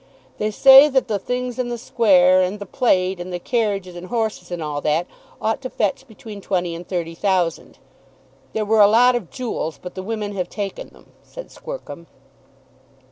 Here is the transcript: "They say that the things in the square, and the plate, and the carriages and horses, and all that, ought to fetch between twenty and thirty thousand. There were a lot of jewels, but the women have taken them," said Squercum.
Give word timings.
"They 0.39 0.49
say 0.49 0.89
that 0.89 1.07
the 1.07 1.19
things 1.19 1.59
in 1.59 1.69
the 1.69 1.77
square, 1.77 2.41
and 2.41 2.57
the 2.57 2.65
plate, 2.65 3.19
and 3.19 3.31
the 3.31 3.37
carriages 3.37 3.95
and 3.95 4.07
horses, 4.07 4.49
and 4.49 4.59
all 4.59 4.81
that, 4.81 5.05
ought 5.39 5.61
to 5.61 5.69
fetch 5.69 6.07
between 6.07 6.41
twenty 6.41 6.73
and 6.73 6.87
thirty 6.87 7.13
thousand. 7.13 7.77
There 8.53 8.65
were 8.65 8.81
a 8.81 8.87
lot 8.87 9.15
of 9.15 9.29
jewels, 9.29 9.79
but 9.79 9.93
the 9.93 10.01
women 10.01 10.33
have 10.35 10.49
taken 10.49 10.87
them," 10.87 11.11
said 11.21 11.51
Squercum. 11.51 12.07